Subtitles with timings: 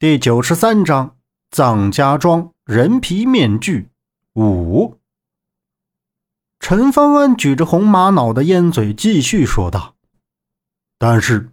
[0.00, 1.16] 第九十三章
[1.50, 3.88] 藏家庄人皮面具
[4.34, 4.96] 五。
[6.60, 9.96] 陈方安举着红玛瑙的烟嘴，继续说道
[10.98, 11.50] ：“但是，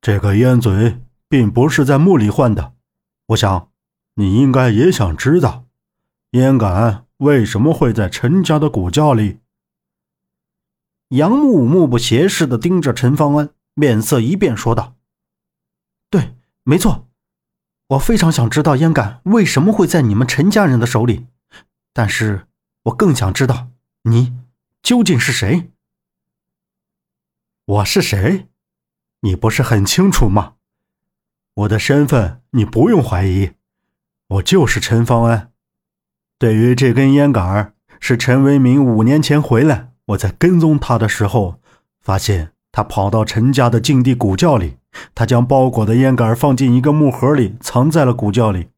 [0.00, 2.74] 这个烟嘴并不是在墓里换的。
[3.26, 3.70] 我想，
[4.14, 5.66] 你应该也想知道，
[6.32, 9.38] 烟杆为什么会在陈家的古窖里。”
[11.10, 14.96] 杨木目不斜视的盯着陈方安，面色一变，说道
[16.10, 16.34] ：“对，
[16.64, 17.04] 没错。”
[17.88, 21.26] 我非常想知道烟杆为什么会在你们陈家人的手里，
[21.94, 22.46] 但是
[22.82, 23.68] 我更想知道
[24.02, 24.34] 你
[24.82, 25.70] 究竟是谁。
[27.64, 28.48] 我是谁？
[29.20, 30.54] 你不是很清楚吗？
[31.54, 33.52] 我的身份你不用怀疑，
[34.28, 35.50] 我就是陈方安。
[36.38, 41.60] 对于这根烟杆，是陈为民五年前回来，我在跟踪他的时候，
[42.02, 44.76] 发现他跑到陈家的禁地古窖里。
[45.14, 48.68] 他将包裹的烟杆放进一个木盒里，藏在了古窖里。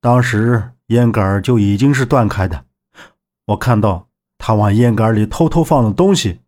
[0.00, 2.64] 当时烟杆就已经是断开的。
[3.46, 6.40] 我看到他往烟杆里偷偷放了东西，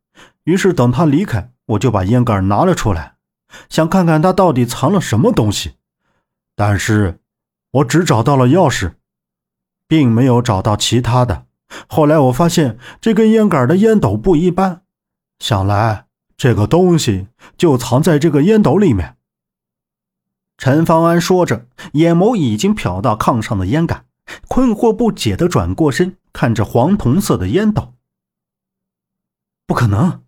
[0.45, 3.15] 于是等他离开，我就把烟杆拿了出来，
[3.69, 5.73] 想看看他到底藏了什么东西。
[6.55, 7.19] 但是，
[7.71, 8.93] 我只找到了钥匙，
[9.89, 11.47] 并没有找到其他的。
[11.89, 14.83] 后来我发现这根烟杆的烟斗不一般，
[15.39, 16.10] 想来。
[16.41, 17.27] 这个东西
[17.59, 19.19] 就藏在这个烟斗里面。
[20.57, 24.07] 陈方安说着，眼眸已经瞟到炕上的烟杆，
[24.49, 27.93] 困惑不解的转过身，看着黄铜色的烟斗。
[29.67, 30.23] 不可能，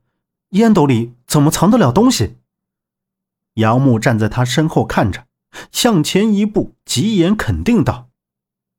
[0.51, 2.37] 烟斗里怎么藏得了东西？
[3.55, 5.25] 杨木站在他身后看着，
[5.71, 8.11] 向前一步，急言肯定道：“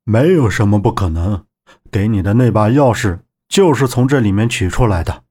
[0.06, 1.44] 没有什么不可能，
[1.90, 5.24] 给你的那把钥匙就是从这里面取出来的。”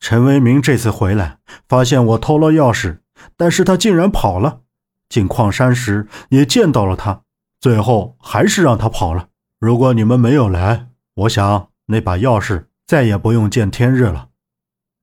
[0.00, 3.00] 陈为民这次回来，发现我偷了钥匙，
[3.36, 4.62] 但是他竟然跑了。
[5.08, 7.22] 进矿山时也见到了他，
[7.60, 9.28] 最后还是让他跑了。
[9.58, 14.28] 如果你们没有来，我想那把钥匙再也不用见天日了。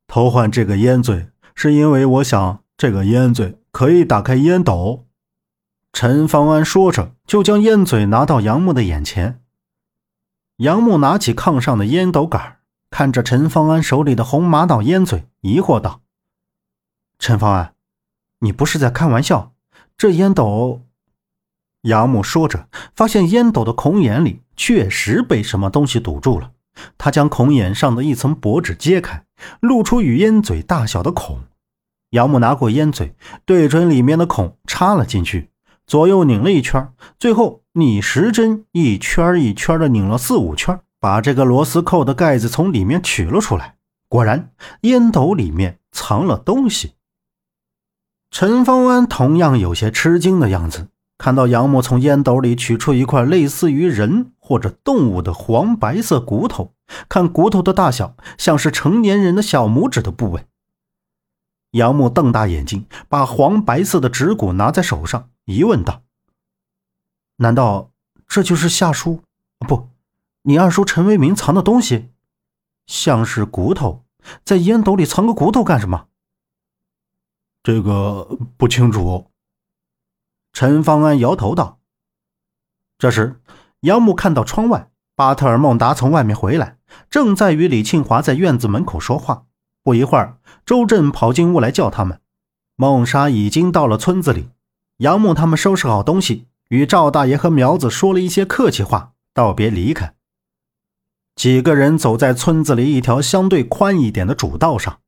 [0.08, 5.06] 偷换这个烟嘴，是因为我想这个烟嘴可以打开烟斗。
[5.94, 9.42] 陈方安说着，就将烟嘴拿到杨木的眼前。
[10.58, 12.57] 杨木拿起炕上的烟斗杆
[12.90, 16.02] 看着陈方安手里的红玛瑙烟嘴，疑惑道
[17.20, 17.74] ：“陈方安，
[18.40, 19.54] 你不是在开玩笑？
[19.98, 20.82] 这烟斗……”
[21.84, 26.52] 杨木说着，发现烟斗的孔眼里确实被什么东西堵住了。
[26.98, 29.26] 他将孔眼上的一层薄纸揭开，
[29.60, 31.42] 露出与烟嘴大小的孔。
[32.12, 33.16] 杨木拿过烟嘴，
[33.46, 35.50] 对准里面的孔插了进去，
[35.86, 40.80] 左右拧了一圈，最后逆时针一圈一圈的拧了四五圈。
[41.00, 43.78] 把这个螺丝扣的盖子从里面取了出来，
[44.08, 46.94] 果然烟斗里面藏了东西。
[48.32, 50.88] 陈方安同样有些吃惊的样子，
[51.18, 56.74] 看到杨木从烟斗里取出一块类似于人或者动物的黄白色骨头，
[57.08, 60.46] 看骨头的大小像是成年人的小拇指的部位。
[61.72, 66.02] 杨木瞪大眼睛，把黄白色的指骨拿在手上，疑问道
[67.38, 67.92] ：“难道
[68.28, 69.22] 这就是夏叔？
[69.60, 69.90] 不？”
[70.48, 72.08] 你二叔陈为民藏的东西，
[72.86, 74.06] 像是骨头，
[74.46, 76.08] 在烟斗里藏个骨头干什么？
[77.62, 79.30] 这个不清楚。
[80.54, 81.82] 陈方安摇头道。
[82.98, 83.42] 这时，
[83.82, 86.78] 杨木看到窗外，巴特尔孟达从外面回来，
[87.10, 89.48] 正在与李庆华在院子门口说话。
[89.84, 92.22] 不一会儿，周震跑进屋来叫他们。
[92.78, 94.52] 孟莎已经到了村子里，
[95.00, 100.14] 杨木他们收拾好东西，与赵大爷和苗子说了一些客气话，道别离开。
[101.38, 105.00] 几个人走在村子里一条相对宽一点的主道上，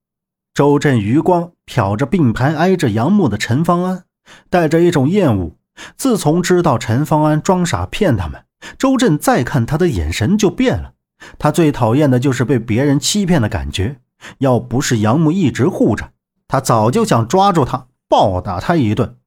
[0.54, 4.04] 周震余光瞟着并排挨着杨木的陈方安，
[4.48, 5.56] 带着一种厌恶。
[5.98, 8.46] 自从知道陈方安装傻骗他们，
[8.78, 10.94] 周震再看他的眼神就变了。
[11.40, 14.00] 他最讨厌的就是被别人欺骗的感觉。
[14.38, 16.12] 要不是杨木一直护着，
[16.48, 19.18] 他早就想抓住他暴打他一顿。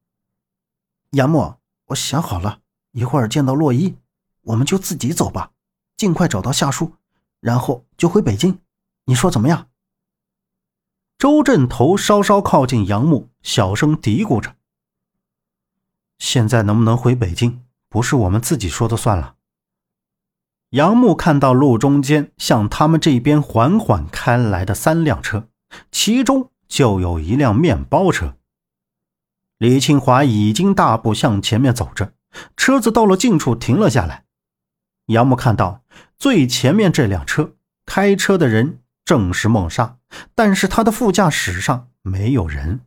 [1.10, 1.54] 杨木，
[1.86, 2.58] 我想好了，
[2.92, 3.96] 一会儿见到洛伊，
[4.42, 5.50] 我们就自己走吧。
[5.96, 6.94] 尽快找到夏叔，
[7.42, 8.60] 然后就回北京，
[9.06, 9.68] 你说怎么样？
[11.18, 14.54] 周震头稍稍靠近杨木，小声嘀咕着
[16.18, 19.34] ：“现在能不能回北京，不是我们自己说的算了。”
[20.70, 25.48] 杨木看到路中间向他们这边缓缓开来的三辆车，
[25.90, 28.36] 其中就有一辆面包车。
[29.58, 32.14] 李庆华已经大步向前面走着，
[32.56, 34.24] 车子到了近处停了下来。
[35.06, 35.81] 杨木看到
[36.18, 37.54] 最前面这辆车，
[37.86, 39.98] 开车的人正是孟莎，
[40.34, 42.80] 但是他的副驾驶上没有人。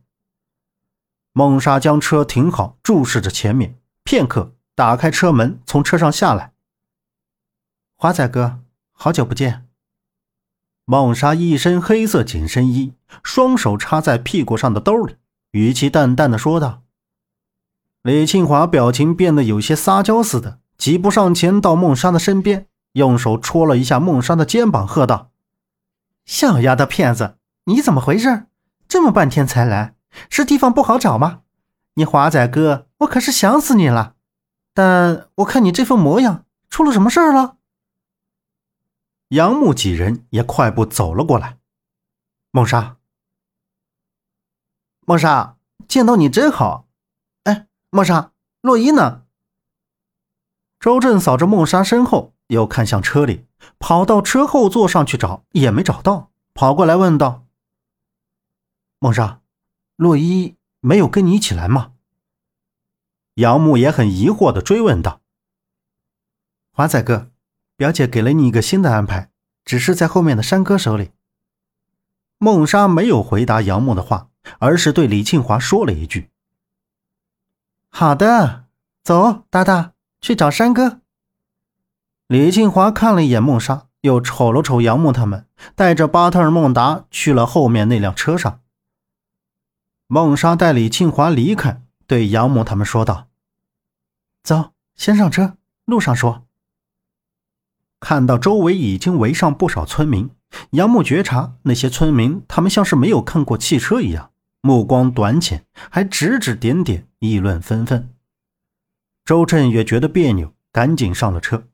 [1.32, 6.52] 孟莎将车停好，注视着前面，片刻，打开车门，从车上下来。
[7.96, 8.60] 华仔哥，
[8.92, 9.66] 好久不见。
[10.84, 15.16] 孟莎一身黑色紧身衣，双手插在屁股上的兜里，
[15.50, 16.82] 语气淡淡的说道。
[18.02, 25.30] 李庆华表情变得有些撒娇似的，几步上前到孟莎的身边，用手戳了一下孟莎的肩膀，喝道
[26.24, 28.46] ：“小丫头片子，你怎么回事？
[28.88, 29.94] 这么半天才来，
[30.30, 31.42] 是地方不好找吗？
[31.94, 34.14] 你华仔哥，我可是想死你了。
[34.72, 37.58] 但我看你这副模样，出了什么事儿了？”
[39.28, 41.58] 杨木几人也快步走了过来。
[42.50, 42.96] 孟莎，
[45.04, 46.88] 孟莎，见到你真好。
[47.42, 48.32] 哎，孟莎，
[48.62, 49.24] 洛伊呢？
[50.80, 53.46] 周震扫着孟莎身后，又看向车里，
[53.78, 57.46] 跑到车后座上去找，也没找到，跑过来问道
[58.98, 59.40] ：“孟莎，
[59.96, 61.92] 洛伊没有跟你一起来吗？”
[63.34, 65.20] 杨木也很疑惑的追问道
[66.72, 67.30] ：“华仔哥。”
[67.78, 69.30] 表姐给了你一个新的安排，
[69.62, 71.10] 只是在后面的山哥手里。
[72.38, 76.30] 孟莎没有回答杨木的话，而是对李庆华说了一句
[77.92, 78.64] ：“好的，
[79.04, 79.92] 走，大大
[80.22, 81.02] 去找山哥。”
[82.28, 85.46] 李庆华看了一眼孟莎，又瞅了瞅杨木他们，
[85.76, 88.60] 带着巴特尔孟达去了后面那辆车上。
[90.08, 93.28] 孟莎带李庆华离开，对杨木他们说道
[94.42, 96.42] ：“走，先上车，路上说。”
[98.00, 100.28] 看到周围已经围上不少村民，
[100.70, 108.12] 杨木觉察那些村民，他们像是没有看过汽车一样，目光短浅，还指指点点，议论纷纷。
[109.24, 111.68] 周震也觉得别扭，赶紧上了车。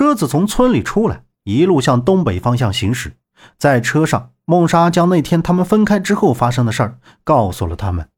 [0.00, 3.18] 车子从村里出来，一路向东北方向行驶。
[3.58, 8.08] 在车上，孟莎将那天他们分开之后发生的事儿告诉了他们。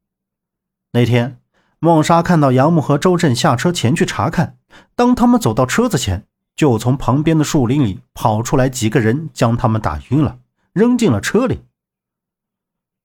[0.93, 1.41] 那天，
[1.79, 4.55] 孟莎看到杨木和周震下车前去查看，
[4.95, 6.25] 当他们走到车子前。
[6.55, 10.37] 就从旁边的树林里跑出来几个人，将他们打晕了，
[10.71, 11.65] 扔进了车里。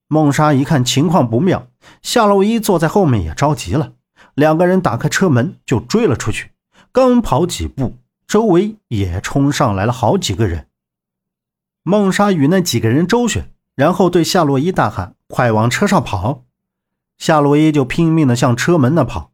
[0.06, 1.66] 孟莎一看情况不妙，
[2.00, 3.94] 夏洛伊坐在后面也着急了，
[4.34, 6.52] 两个人打开车门就追了出去。
[6.92, 7.96] 刚跑几步，
[8.28, 10.69] 周围也冲上来了好几个人。
[11.82, 16.44] 孟莎与那几个人周旋，然后对夏洛伊大喊：“快往车上跑！”
[17.16, 19.32] 夏洛伊就拼命地向车门那跑，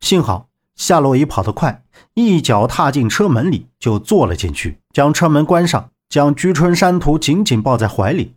[0.00, 0.48] 幸好。
[0.74, 1.84] 夏洛伊跑得快，
[2.14, 8.34] 一脚踏进车门里就坐了进去，将车门关上，将居春山图紧紧抱在怀里。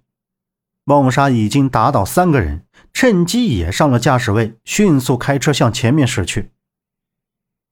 [0.83, 6.51] 孟莎已经打倒三个人，趁机也上了驾驶位，迅速开车向前面驶去。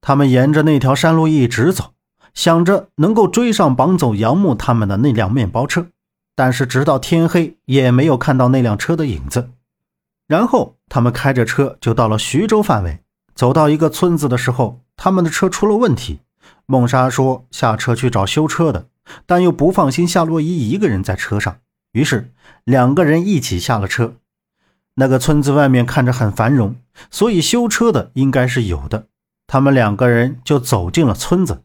[0.01, 1.93] 他们沿着那条山路一直走，
[2.37, 5.87] 想着能够追上绑走杨木他们的那辆面包车，
[6.35, 9.49] 但是直到天黑也没有看到那辆车的影子。
[10.27, 12.99] 然后他们开着车就到了徐州范围。
[13.33, 16.19] 走到一个村子的时候，他们的车出了问题。
[16.67, 18.85] 孟莎说下车去找修车的，
[19.25, 21.57] 但又不放心夏洛伊一个人在车上，
[21.93, 22.31] 于是
[22.63, 24.13] 两个人一起下了车。
[24.93, 26.75] 那个村子外面看着很繁荣，
[27.09, 29.07] 所以修车的应该是有的。
[29.47, 31.63] 他们两个人就走进了村子，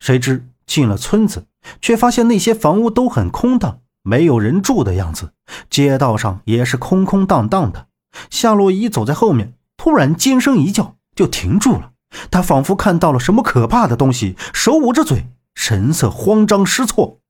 [0.00, 1.46] 谁知进了村子，
[1.80, 5.32] 却发现那些房屋都很空荡，没有人住的样子，
[5.70, 7.86] 街道上也是空空荡荡的。
[8.28, 9.54] 夏洛伊走在后面。
[9.82, 11.92] 突然尖声一叫，就停住了。
[12.30, 17.20] 他仿佛看到了什么可怕的东西，手捂着嘴，神色慌张失措。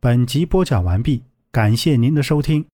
[0.00, 1.22] 本集播讲完毕，
[1.52, 2.66] 感谢您的收听。